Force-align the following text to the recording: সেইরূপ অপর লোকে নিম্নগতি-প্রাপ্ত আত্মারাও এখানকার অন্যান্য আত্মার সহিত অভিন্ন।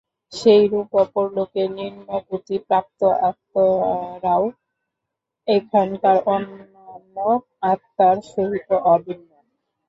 সেইরূপ 0.33 0.89
অপর 1.01 1.25
লোকে 1.37 1.63
নিম্নগতি-প্রাপ্ত 1.75 2.99
আত্মারাও 3.23 4.43
এখানকার 5.47 6.17
অন্যান্য 6.27 7.15
আত্মার 7.71 8.17
সহিত 8.29 8.69
অভিন্ন। 8.93 9.29